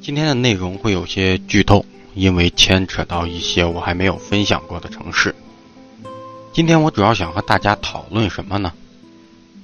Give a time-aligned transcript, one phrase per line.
[0.00, 5.34] 今天的内容会有些剧透，因为牵扯到一些我还没有分享过的城市。
[6.52, 8.72] 今天我主要想和大家讨论什么呢？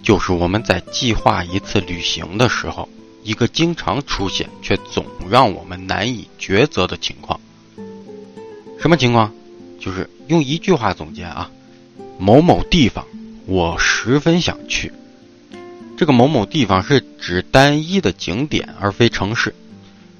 [0.02, 2.88] 就是我们在计划一次旅行的时候，
[3.24, 7.40] 一个经常出现却总让我们难以抉择的情况。
[8.78, 9.32] 什么情况？
[9.80, 11.50] 就是用一句话总结啊，
[12.18, 13.04] 某某地方
[13.46, 14.92] 我十分想去。
[15.96, 19.54] 这个某某地方是指单一的景点，而非城市。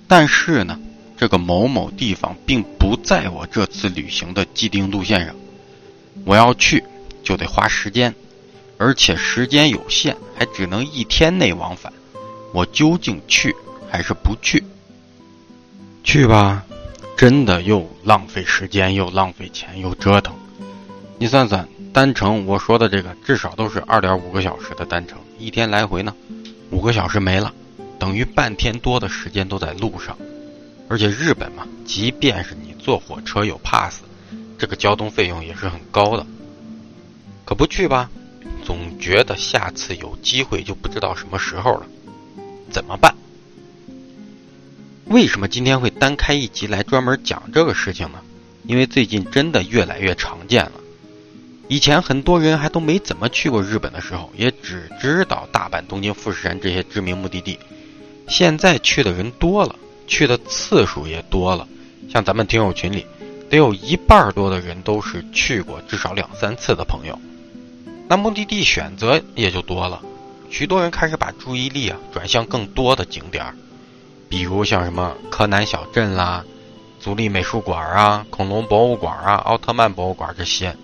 [0.08, 0.80] 但是呢，
[1.18, 5.34] 这个某某地方并不在我这次旅行的既定路线上。
[6.24, 6.82] 我要去，
[7.22, 8.14] 就得花时间，
[8.78, 11.92] 而且时间有限，还只能一天内往返。
[12.54, 13.54] 我究竟去
[13.90, 14.64] 还是不去？
[16.02, 16.64] 去吧，
[17.18, 20.34] 真的又浪费时间，又浪费钱，又折腾。
[21.18, 26.14] 你算算，单程我说的这个至少都是二点五个小时的单程，一天来回呢，
[26.70, 27.54] 五个小时没了。
[27.98, 30.18] 等于半天多的时间都在路上，
[30.90, 34.02] 而且日本嘛，即便是你坐火车有 pass，
[34.58, 36.26] 这个交通费用也是很高的。
[37.46, 38.10] 可不去吧，
[38.62, 41.86] 总觉得下次有机会就不知道什么时候了，
[42.70, 43.14] 怎么办？
[45.06, 48.18] 为什么今天会单开一集来专门讲这个事情呢？
[48.64, 50.72] 因为最近真的越来越常见了。
[51.68, 57.58] 以前很多人还都没怎么去过日本的时候，也只知道大阪、东京、富士山这些知名目的地。
[58.28, 59.74] 现在去的人多了，
[60.06, 61.66] 去的次数也多了。
[62.08, 63.04] 像咱们听友群里，
[63.50, 67.18] 得有一半多的人都是去过至少两三次的朋友。
[68.08, 70.00] 那目的地选择也就多了，
[70.48, 73.54] 许多人开始把注意力啊转向更多的景点儿，
[74.28, 76.44] 比如像什么柯南小镇啦、
[77.00, 80.76] 足利美术馆啊、恐龙博物馆啊、奥特曼博物馆这些。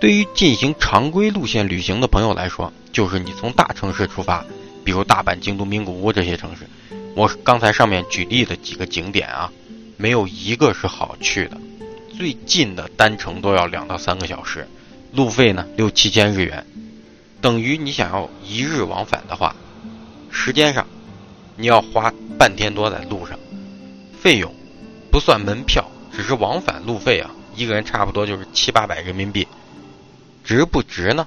[0.00, 4.44] 对于进行常规路线旅行的朋友来说，就是你从大城市出发。
[4.84, 6.66] 比如大阪、京都、名古屋这些城市，
[7.14, 9.52] 我刚才上面举例的几个景点啊，
[9.98, 11.60] 没有一个是好去的。
[12.16, 14.66] 最近的单程都要两到三个小时，
[15.12, 16.64] 路费呢六七千日元，
[17.42, 19.54] 等于你想要一日往返的话，
[20.30, 20.86] 时间上
[21.56, 23.38] 你要花半天多在路上。
[24.18, 24.54] 费用
[25.10, 29.46] 不算门票，只是往返路费啊，一个人差不多就是七八百人民币，
[30.48, 31.26] 值不值呢？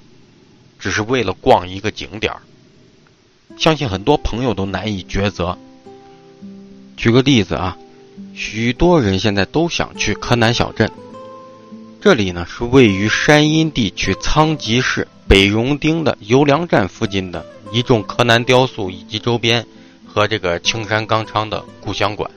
[0.79, 2.41] 只是为了逛一个景点儿。
[3.55, 5.55] 相信很多朋友都难以抉择。
[6.97, 7.77] 举个例子啊，
[8.33, 10.89] 许多人现在都想去柯南小镇。
[12.01, 19.63] 这里呢是位于山阴地区仓吉市北荣町的游良站附近的一众柯南雕塑以及周边
[20.07, 22.31] 和这个青山刚昌的故乡馆。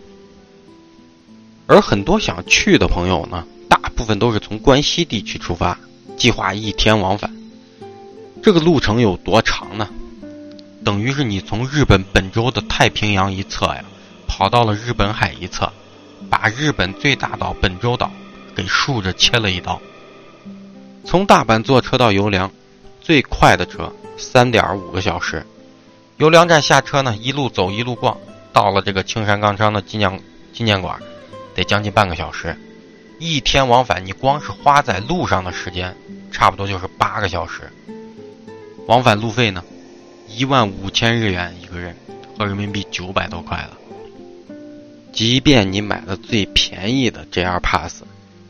[1.66, 5.80] 而很多想去的朋友呢，大部分都是从关西地区出发，
[6.16, 7.34] 计划一天往返。
[8.42, 9.88] 这个路程有多长呢？
[10.84, 13.82] 等于是你从日本本州的太平洋一侧呀，
[14.26, 15.72] 跑到了日本海一侧，
[16.28, 18.10] 把日本最大岛本州岛
[18.54, 19.80] 给竖着切了一刀。
[21.04, 22.50] 从大阪坐车到游良，
[23.00, 25.46] 最快的车三点五个小时。
[26.18, 28.16] 游良站下车呢，一路走一路逛，
[28.52, 30.20] 到了这个青山刚昌的纪念
[30.52, 30.98] 纪念馆，
[31.54, 32.56] 得将近半个小时。
[33.18, 35.94] 一天往返，你光是花在路上的时间，
[36.30, 37.70] 差不多就是八个小时。
[38.86, 39.64] 往返路费呢？
[40.28, 41.96] 一万五千日元一个人，
[42.36, 43.78] 合人民币九百多块了。
[45.12, 48.02] 即便你买了最便宜的 JR Pass，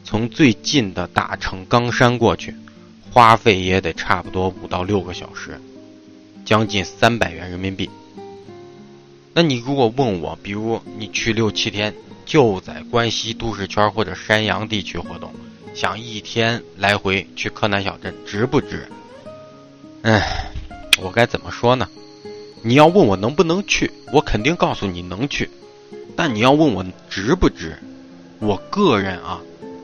[0.03, 2.55] 从最近的大城冈山过去，
[3.13, 5.61] 花费也得差不多五到六个小时，
[6.45, 7.91] 将近三百元人民币。
[9.35, 15.33] 那你如果问我，比如你去六七天，就在关西都市圈或者山阳地区活动，
[15.75, 18.89] 想一天来回去柯南小镇，值不值？
[20.03, 20.51] 唉。
[21.03, 21.89] 我该怎么说呢？
[22.63, 25.51] 你要问我能不能去，我肯定告诉你能去。
[26.15, 27.77] 但你要问我值不值，
[28.39, 29.41] 我个人啊，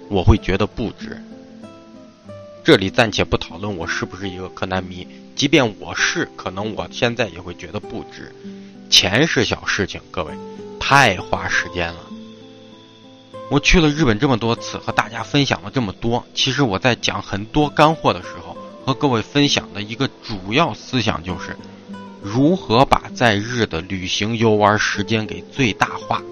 [0.08, 1.20] 我会觉得不值。
[2.62, 8.32] 这里暂且不讨论我是不是一个柯南迷，即便我是，可能我现在也会觉得不值。
[8.88, 10.32] 钱是小事情，各位，
[10.78, 12.00] 太花时间了。
[13.50, 18.56] 我去了日本这么多次，和大家分享了这么多，其实我在讲很多干货的时候。
[18.82, 21.54] 和各位分享的一个主要思想就是，
[22.22, 26.22] 如何把在日的旅行游玩时间给最大化，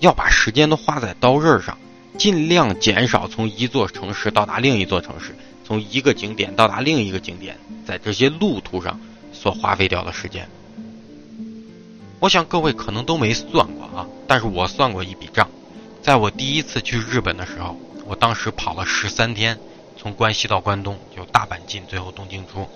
[0.00, 1.78] 要把时间都花在刀刃上，
[2.18, 5.34] 尽量减少从一座城市到达另一座城市，
[5.64, 9.00] 从一个景点到达另一个景点，在这些路途上
[9.32, 10.50] 所花费掉的时间。
[12.18, 15.48] 我想各位可能都没算过啊，但是我算过一笔账，
[16.02, 17.76] 在我第一次去日本的时候，
[18.06, 19.58] 我当时跑了十三天。
[20.02, 22.66] 从关西到关东，就大阪进，最后东京出，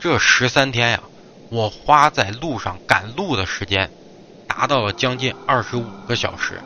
[0.00, 1.00] 这十三天呀，
[1.50, 3.90] 我花在路上赶路的时间
[4.48, 6.58] 达到了将近二十五个小时。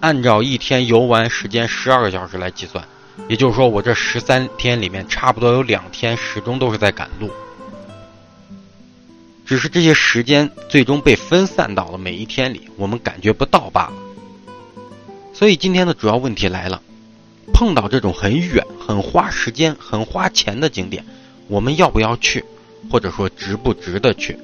[0.00, 2.82] 按照一天游玩时间十二个小时来计算，
[3.28, 7.30] 也就是说，我这十三天里面差不多有两天始终都是在赶路。
[9.44, 13.92] 只是这些时间最终被分散到了每一天里，我们感觉不到罢了。
[15.40, 16.82] 所以今天的主要问题来了：
[17.54, 21.02] 碰到这种很远、很花时间、很花钱的景点，
[21.48, 22.44] 我们要不要去？
[22.90, 24.36] 或者说值不值得去？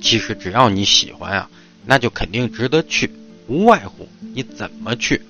[0.00, 1.50] 其实只要你喜欢啊，
[1.86, 3.08] 那就肯定值得去。
[3.46, 5.22] 无外乎你怎么去。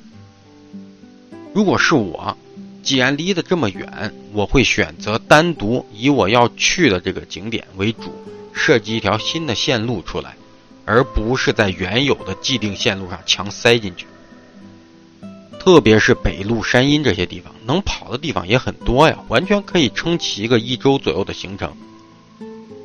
[1.52, 2.34] 如果是我，
[2.82, 8.10] 既然离得这么远，我会选择单独以我要去的这个景点为主，
[8.54, 10.36] 设计一条新的线路出来，
[10.86, 14.06] 而不是在原有的既定线路上强塞进去。
[15.64, 21.72] 特别是北麓山阴这些地方，能跑的地方也很多呀，完全可以撑起一个一周左右的行程。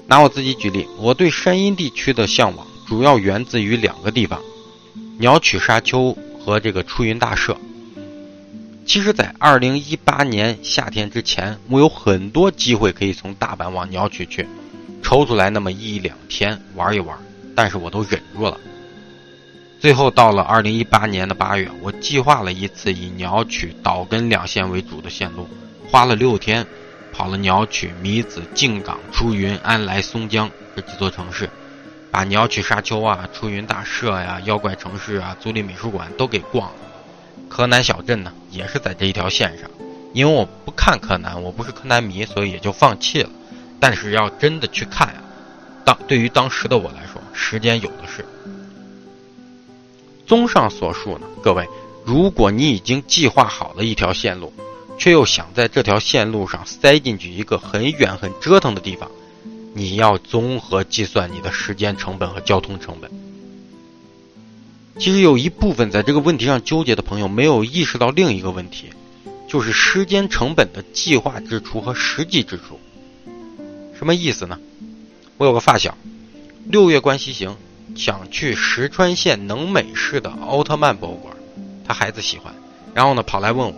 [0.05, 4.39] 拿我自己举例，我对山阴地区的向往主要源自于两个地方。
[5.17, 7.57] 鸟取沙丘和这个出云大社，
[8.85, 14.47] 其实，在二零一八年夏天之前，我有很多机会可以从大阪往鸟取去，
[15.01, 17.17] 抽出来那么一两天玩一玩，
[17.55, 18.55] 但是我都忍住了。
[19.79, 25.47] 最后到了二零一八年的八月，我计划了一次以鸟取岛根两线为主的线路，
[25.89, 26.65] 花了六天，
[27.13, 31.49] 跑了鸟取、米子、静冈、出云、安来、松江这几座城市。
[32.09, 36.75] 把鸟取沙丘啊、出云大社呀、妖怪城市啊、租赁美术馆都给逛了。
[37.47, 39.69] 柯南小镇呢，也是在这一条线上。
[40.13, 43.29] 因为我不看柯南，我不是柯南迷，所以也就放弃了。
[43.79, 45.21] 但是要真的去看啊，
[45.85, 48.25] 当对于当时的我来说，时间有的是。
[50.27, 51.67] 综上所述呢，各位，
[52.05, 54.53] 如果你已经计划好了一条线路，
[54.97, 59.09] 却又想在这条线路上塞进去一个很远、很折腾的地方。
[59.73, 63.09] 你要综合计算你的时间成本和交通成本。
[64.99, 68.89] 其实有一部分在这个问题上纠结的朋友没有意识到另一个问题，
[69.47, 72.79] 就是时间成本的计划支出和实际支出。
[73.97, 74.59] 什么意思呢？
[75.37, 75.95] 我有个发小，
[76.65, 77.55] 六月观西行，
[77.97, 81.35] 想去石川县能美市的奥特曼博物馆，
[81.85, 82.53] 他孩子喜欢，
[82.93, 83.73] 然后呢跑来问我。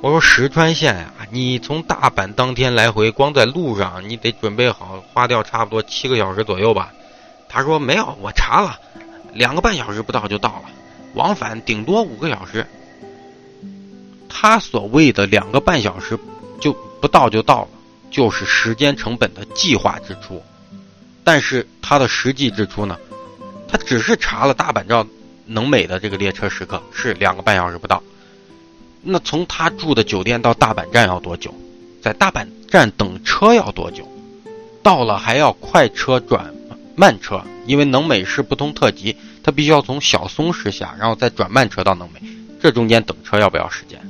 [0.00, 6.90] 我说石川县呀，你从大阪当天来回，光在路上你得准备好，花掉差不多七个小时左右吧。
[7.50, 8.78] 他说没有，我查了，
[9.34, 10.70] 两个半小时不到就到了，
[11.12, 12.66] 往返顶多五个小时。
[14.26, 16.18] 他所谓的两个半小时
[16.60, 17.68] 就不到就到了，
[18.10, 20.42] 就是时间成本的计划支出。
[21.22, 22.96] 但是他的实际支出呢？
[23.70, 25.06] 他只是查了大阪到
[25.46, 28.02] 能美的这个列车时刻是两个半小时不到。
[29.02, 31.54] 那从他住的酒店到大阪站要多久？
[32.02, 34.06] 在大阪站等车要多久？
[34.82, 36.52] 到了还要快车转
[36.96, 42.20] 慢车，因为能美是不通特急，他必须要从小松市下，然后再转慢车到能美。
[42.60, 44.00] 这中间等车要不要时间？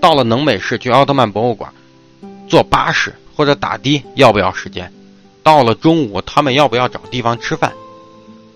[0.00, 1.72] 到了能美市去奥特曼博物馆，
[2.48, 4.92] 坐巴士或者打的要不要时间？
[5.42, 7.72] 到了中午他们要不要找地方吃饭？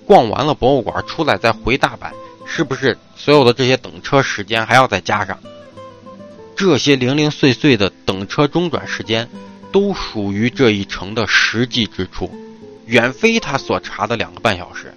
[0.06, 2.10] 逛完了博物馆出来再回大阪，
[2.46, 5.38] 是不是所有的这些等车时间还要再加上？
[6.54, 9.28] 这些零零碎碎的等车中转时间，
[9.72, 12.30] 都属于这一程的实际支出，
[12.86, 14.94] 远非他所查的两个半小时。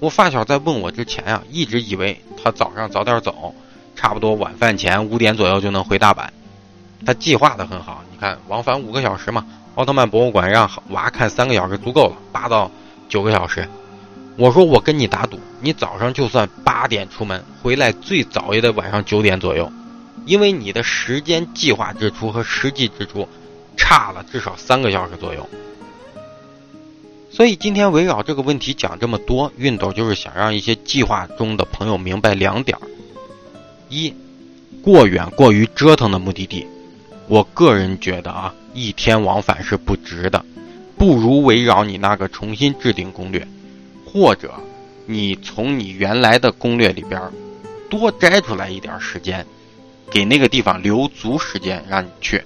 [0.00, 3.54] 我发小在问我之前啊，一直以为他早上早点走，
[3.94, 6.28] 差不多晚饭前五点左右就能回大阪。
[7.04, 9.44] 他计划的很好，你看往返五个小时嘛，
[9.74, 12.70] 奥特曼博物馆让娃看三个小时足够了，八到
[13.08, 13.68] 九个小时。
[14.38, 19.70] 我说我跟你打赌，你早上就算八点出门，回来最早也得晚上九点左右。
[20.26, 23.28] 因为你的时间计划支出和实际支出
[23.76, 25.48] 差了至少三个小时左右，
[27.32, 32.78] 所以今天围绕这个问题讲这么多，熨斗就是想让一些计划中的朋友明白两点：
[33.88, 34.14] 一，
[34.82, 36.64] 过远过于折腾的目的地，
[37.26, 40.44] 我个人觉得啊，一天往返是不值的，
[40.96, 43.48] 不如围绕你那个重新制定攻略，
[44.08, 44.54] 或者
[45.06, 47.20] 你从你原来的攻略里边
[47.90, 49.46] 多摘出来一点时间。
[50.10, 52.42] 给那个地方留足时间让你去，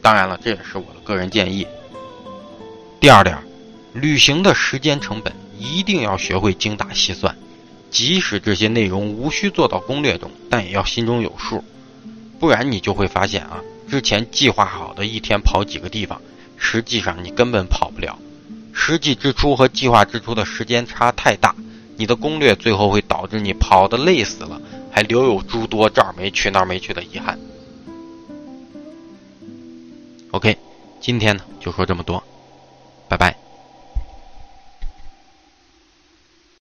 [0.00, 1.66] 当然了，这也是我的个人建议。
[2.98, 3.36] 第二点，
[3.92, 7.36] 旅行的时间成本一定要学会精打细算，
[7.90, 11.62] 即使这些内容无需做到攻略中，但也要心中有数，
[12.40, 16.22] 不然你就会发现啊，之前计划好的一天跑几个地方，
[16.56, 18.18] 实际上你根本跑不了，
[18.74, 21.54] 实际支出和计划支出的时间差太大，
[21.96, 24.60] 你的攻略最后会导致你跑的累死了。
[24.90, 27.36] 还留有诸多这儿没去那儿没去的遗憾。
[30.30, 30.56] OK，
[31.00, 32.22] 今天呢就说这么多。
[33.08, 33.43] 拜拜。